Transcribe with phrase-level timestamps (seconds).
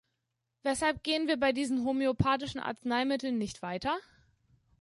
[0.63, 3.95] Weshalb gehen wir bei diesen homöopathischen Arzneimitteln nicht weiter?